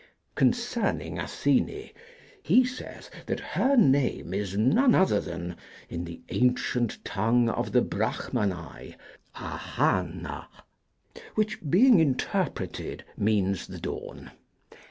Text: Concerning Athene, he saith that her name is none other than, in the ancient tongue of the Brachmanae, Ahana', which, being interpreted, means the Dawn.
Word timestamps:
Concerning 0.33 1.19
Athene, 1.19 1.91
he 2.41 2.65
saith 2.65 3.11
that 3.27 3.39
her 3.39 3.75
name 3.75 4.33
is 4.33 4.57
none 4.57 4.95
other 4.95 5.19
than, 5.21 5.55
in 5.89 6.05
the 6.05 6.23
ancient 6.29 7.05
tongue 7.05 7.47
of 7.49 7.71
the 7.71 7.83
Brachmanae, 7.83 8.95
Ahana', 9.35 10.47
which, 11.35 11.59
being 11.69 11.99
interpreted, 11.99 13.05
means 13.15 13.67
the 13.67 13.77
Dawn. 13.77 14.31